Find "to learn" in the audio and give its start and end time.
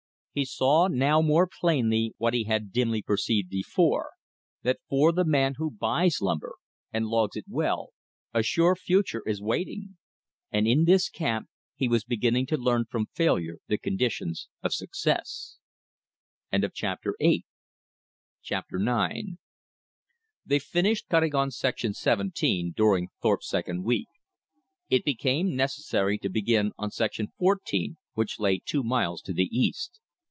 12.45-12.85